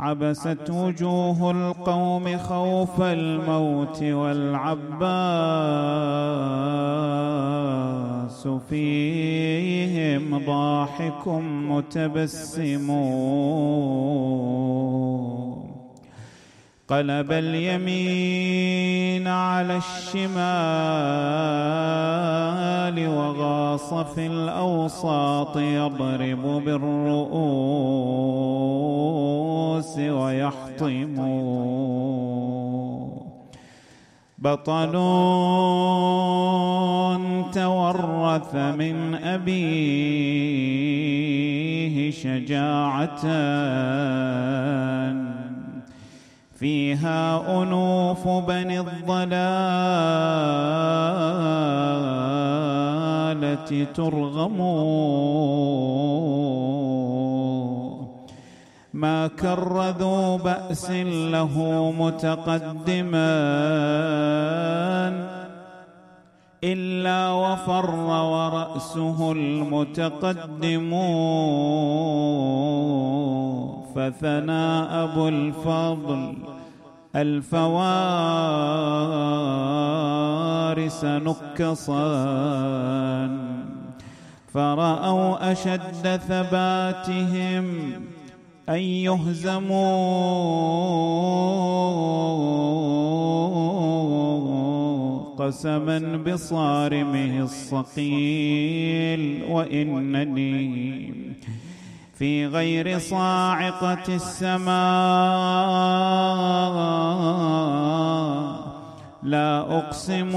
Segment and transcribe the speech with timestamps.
[0.00, 4.88] عبست وجوه القوم خوف الموت والعباس
[8.70, 11.28] فيهم ضاحك
[11.68, 12.90] متبسم.
[16.88, 20.36] قلب اليمين على الشمال.
[23.92, 27.08] وغاص في الأوساط يضرب بالرؤوس
[29.98, 31.16] ويحطم.
[34.38, 34.92] بطل
[37.52, 39.76] تورث من أبيه
[42.10, 43.26] شجاعة.
[46.58, 48.80] فيها أنوف بني
[53.56, 54.58] الضلالة ترغم
[58.94, 60.90] ما كر ذو بأس
[61.34, 61.54] له
[61.98, 63.36] متقدما
[66.64, 70.90] إلا وفر ورأسه المتقدم
[73.94, 74.66] فثنى
[75.04, 76.55] أبو الفضل.
[77.16, 77.70] الفوارس
[81.04, 82.06] نكصا
[84.54, 87.92] فرأوا أشد ثباتهم
[88.68, 89.86] أن يهزموا
[95.38, 99.22] قسما بصارمه الصقيل.
[99.50, 101.12] وإنني
[102.18, 104.76] في غير صاعقة السماء.
[109.22, 110.32] لا أقسم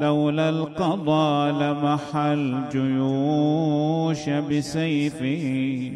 [0.00, 3.48] لولا القضاء لمح الجيوش
[4.28, 5.92] بسيفه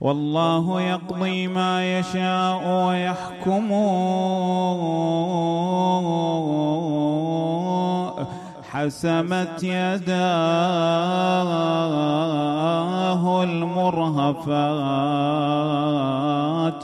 [0.00, 3.72] والله يقضي ما يشاء ويحكم.
[8.76, 10.12] حسمت يداه
[13.42, 14.36] المرهفات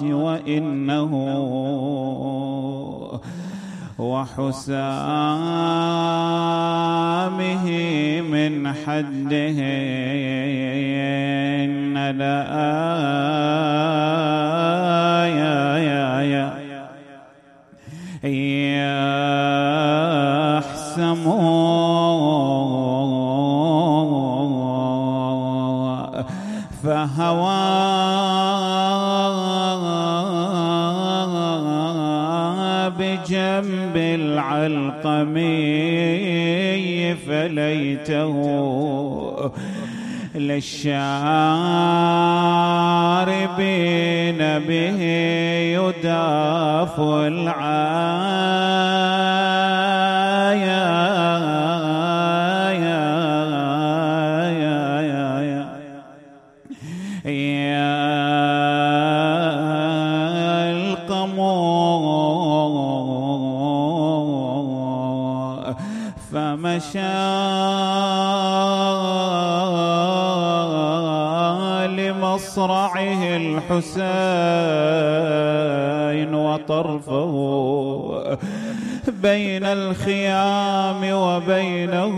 [0.02, 1.12] وإنه
[3.98, 4.60] وحسامه
[8.20, 9.58] من حده
[12.12, 12.42] لا
[32.98, 35.44] بجنب العلقمي
[37.14, 38.32] فليته
[43.12, 44.38] للشاربين
[44.68, 45.02] به
[45.78, 48.22] يداف العايا
[72.52, 73.92] لمصرعه الحسين
[76.34, 77.32] وطرفه
[79.08, 82.16] بين الخيام وبينه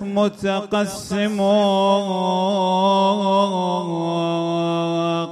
[0.00, 1.40] متقسم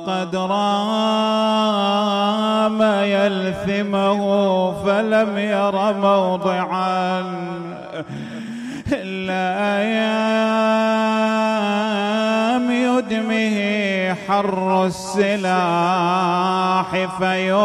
[0.06, 1.62] قد رام
[3.02, 7.22] يلثمه فلم ير موضعا
[9.26, 10.91] لا أيام
[13.52, 16.36] يدمه حر السلاح
[17.18, 17.60] فيو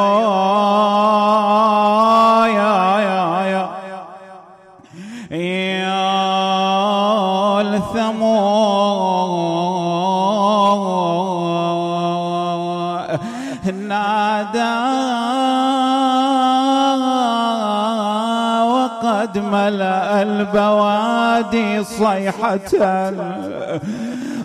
[2.47, 3.69] يا يا يا.
[13.87, 14.75] نادى
[18.71, 22.59] وقد ملأ البوادي صيحة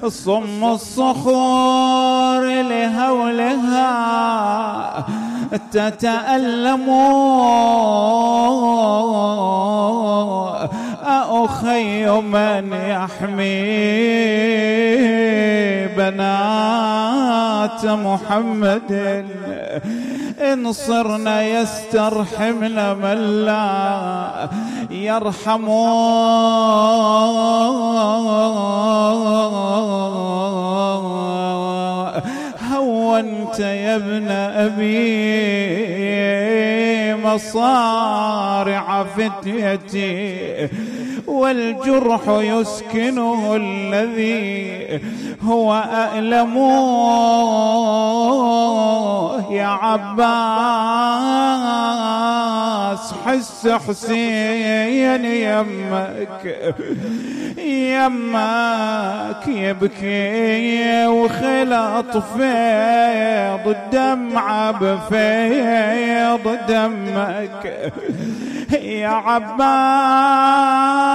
[0.09, 3.93] صم الصخور لهولها
[5.73, 6.87] تتألم.
[11.45, 13.63] أخي من يحمي
[15.97, 18.93] بنات محمد؟
[20.41, 24.49] إن صرنا يسترحمنا من لا
[24.91, 25.69] يرحم
[33.53, 34.93] هونت يا ابن أبي
[37.25, 40.69] مصارع فتيتي
[41.27, 45.01] والجرح يسكنه الذي
[45.43, 46.57] هو أألم.
[49.51, 50.13] يا عباس
[53.27, 56.75] حس حسين يمك
[57.59, 67.93] يمك يبكي وخلط فيض الدمعة بفيض دمك.
[68.83, 71.12] يا عباس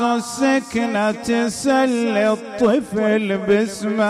[0.00, 4.02] السكنة تسلي الطفل بسماياك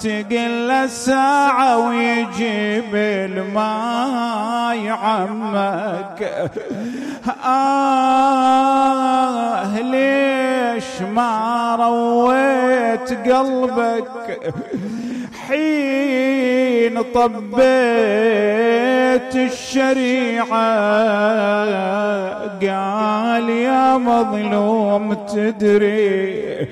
[0.00, 6.50] تقل الساعة ويجيب الماي عمك.
[7.46, 8.60] آه
[9.80, 14.54] ليش ما رويت قلبك.
[15.48, 17.60] حين طبيت
[19.36, 20.70] الشريعة
[22.60, 26.68] قال يا مظلوم تدري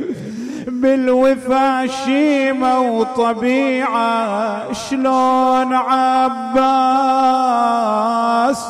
[0.67, 7.13] بالوفا شيمة وطبيعة شلون عباس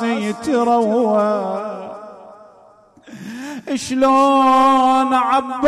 [0.02, 1.68] يتروى.
[3.74, 5.62] شلون عباس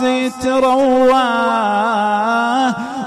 [0.00, 1.22] يتروى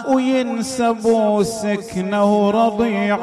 [0.07, 3.19] وينسب سكنه ورضيعه.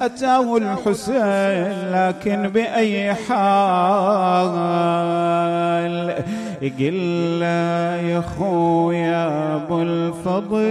[0.00, 4.52] أتاه الحسين لكن بأي حال؟
[6.62, 10.62] قل يا خويا أبو الفضل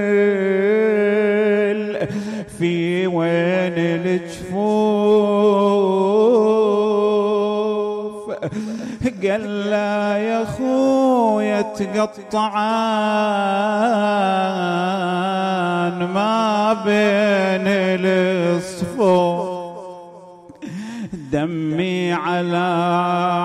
[0.00, 0.39] في
[3.14, 3.78] وين
[7.00, 8.30] الجفوف
[9.22, 11.62] قال لا يا خويا
[14.60, 17.66] تقطعان ما بين
[18.06, 19.50] الصفوف
[21.32, 22.68] دمي على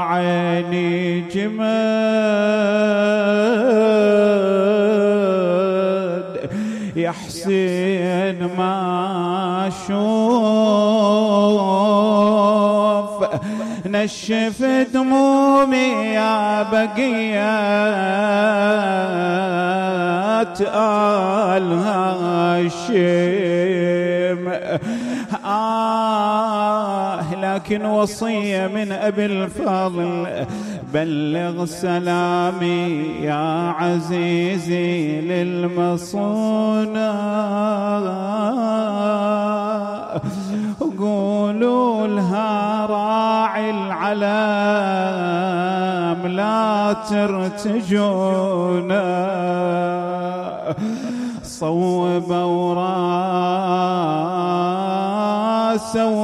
[0.10, 1.66] عيني جمد
[6.96, 8.05] يا حسين
[9.68, 9.96] أشوف
[13.86, 14.64] نشف
[14.94, 16.96] دمومي يا بقيات
[20.62, 22.96] آل هاشم.
[25.46, 30.28] آه لكن وصية من أبي الفضل.
[30.94, 37.12] بلغ سلامي يا عزيزي للمصونة.
[41.56, 44.28] قولوا لها راعي العلام
[46.28, 48.56] لا ترتجونا.
[51.44, 52.90] صوب وراسه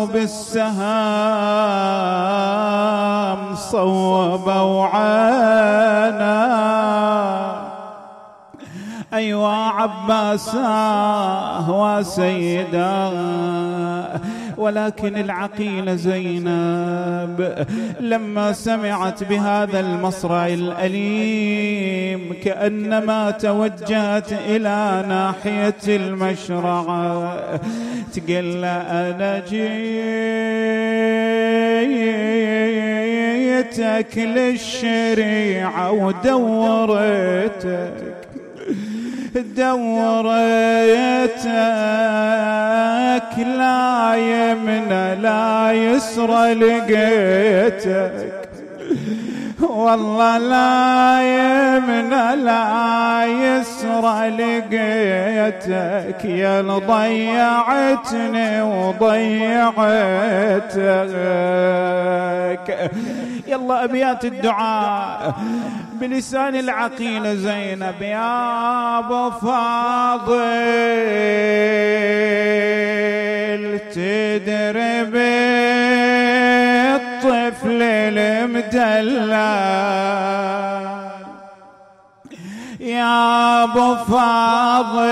[0.05, 0.75] بالسهام
[3.55, 5.11] صوب وعانا.
[9.13, 10.71] أيوا عباسا
[11.69, 13.11] وسيدا
[14.57, 17.65] ولكن العقيل زينب
[17.99, 26.83] لما سمعت بهذا المصرع الأليم كأنما توجهت إلى ناحية المشرع.
[28.13, 29.41] تقول أنا
[33.71, 37.41] جيتك للشريعة ودورتك.
[39.35, 40.31] دوريتك
[43.37, 48.40] لا يمنى لا يسرى لقيتك.
[49.63, 56.25] والله لا يمنى لا يسرى لقيتك.
[56.25, 59.71] يا ضيعتني وضيعتك.
[63.47, 65.35] يلا أبيات الدعاء.
[65.93, 70.41] بلسان العقيل زينب يا أبو فاضل
[73.95, 75.03] تدري
[77.23, 79.31] بالطفل المدلل.
[82.79, 85.11] يا أبو فاضل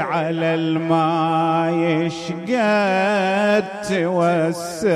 [0.00, 4.92] على الماء يشقد توسل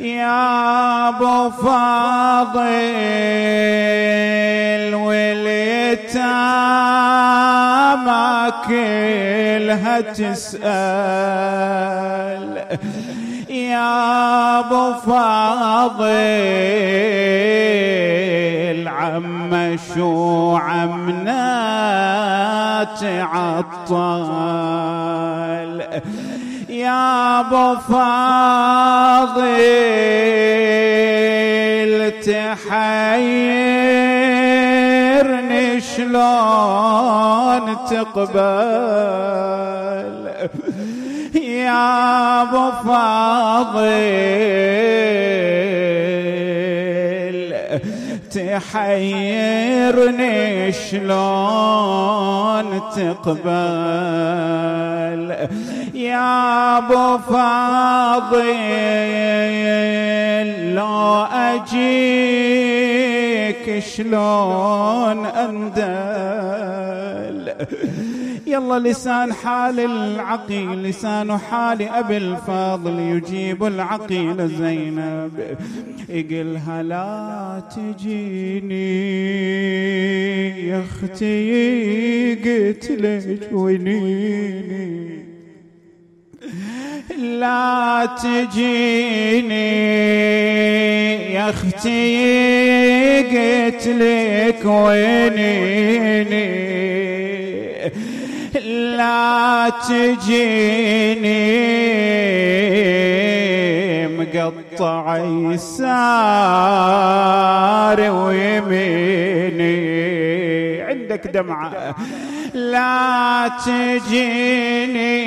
[0.00, 2.70] يا أبو فاضل
[4.94, 6.50] واليتامى
[8.68, 10.60] كلها تسأل
[13.50, 16.10] يا أبو فاضل
[18.88, 21.40] عم شو عمنا
[23.00, 24.20] تعطل
[26.68, 29.10] يا أبو فاضل
[35.80, 38.40] شلون تقبل؟
[41.34, 44.30] يا أبو فاضل
[49.00, 50.38] تحيرني
[50.72, 54.30] شلون تقبل؟
[55.94, 58.00] يا أبو فاضل
[60.74, 61.24] لو
[63.50, 66.70] اجيك شلون أندل؟
[68.46, 75.56] يلا لسان حال العقيل لسان حال أبي الفاضل يجيب العقيل زينب.
[76.08, 78.90] يقلها لا تجيني
[80.68, 85.29] يا أختي قتلك ونيني
[87.18, 89.70] لا تجيني
[91.34, 92.16] يا أختي
[93.28, 96.50] قتلك وينيني.
[98.96, 101.50] لا تجيني
[104.08, 105.04] مقطع
[105.52, 106.00] يسار
[108.10, 109.76] ويميني.
[110.82, 111.94] عندك دمعة.
[112.54, 115.22] لا تجيني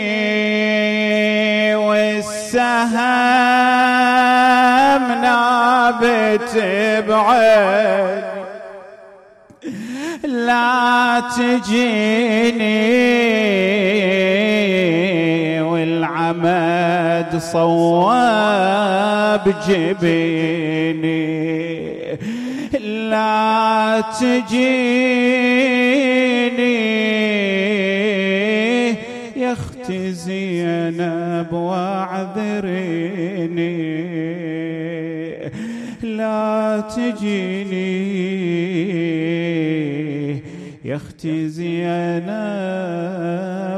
[1.75, 2.94] والسهم
[5.22, 6.63] نابت
[7.08, 8.24] بعد
[10.24, 12.82] لا تجيني
[15.62, 21.24] والعمد صواب جبيني.
[23.13, 24.74] لا تجيني
[29.38, 32.74] يا أختي زينب واعذريني.
[36.03, 37.93] لا تجيني
[40.86, 41.88] يا أختي زينب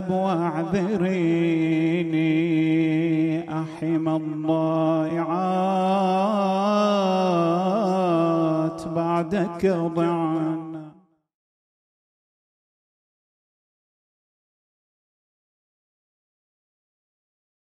[0.09, 1.34] واعذريني.
[9.63, 9.87] ضعن